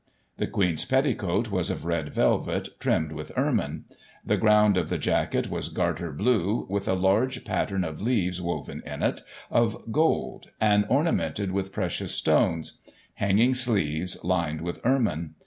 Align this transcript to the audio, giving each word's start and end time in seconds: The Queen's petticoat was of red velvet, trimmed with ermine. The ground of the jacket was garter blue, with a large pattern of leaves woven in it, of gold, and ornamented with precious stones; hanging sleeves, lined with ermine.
The 0.37 0.47
Queen's 0.47 0.83
petticoat 0.83 1.51
was 1.51 1.69
of 1.69 1.85
red 1.85 2.11
velvet, 2.11 2.69
trimmed 2.79 3.11
with 3.11 3.31
ermine. 3.37 3.85
The 4.25 4.35
ground 4.35 4.75
of 4.75 4.89
the 4.89 4.97
jacket 4.97 5.51
was 5.51 5.69
garter 5.69 6.11
blue, 6.11 6.65
with 6.71 6.87
a 6.87 6.95
large 6.95 7.45
pattern 7.45 7.83
of 7.83 8.01
leaves 8.01 8.41
woven 8.41 8.81
in 8.83 9.03
it, 9.03 9.21
of 9.51 9.91
gold, 9.91 10.49
and 10.59 10.87
ornamented 10.89 11.51
with 11.51 11.71
precious 11.71 12.15
stones; 12.15 12.81
hanging 13.13 13.53
sleeves, 13.53 14.17
lined 14.23 14.61
with 14.61 14.83
ermine. 14.83 15.35